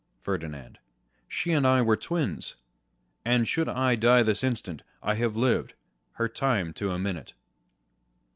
Ferdinand. 0.19 0.79
She 1.27 1.51
and 1.51 1.67
I 1.67 1.83
were 1.83 1.95
twins: 1.95 2.55
And 3.23 3.47
should 3.47 3.69
I 3.69 3.93
die 3.93 4.23
this 4.23 4.43
instant, 4.43 4.81
I 5.03 5.13
had 5.13 5.35
lived 5.35 5.75
Her 6.13 6.27
time 6.27 6.73
to 6.73 6.89
a 6.89 6.97
minute. 6.97 7.33